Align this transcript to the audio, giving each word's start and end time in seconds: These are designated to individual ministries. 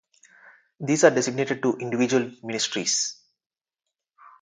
These 0.79 1.03
are 1.03 1.11
designated 1.11 1.61
to 1.61 1.77
individual 1.77 2.31
ministries. 2.41 3.21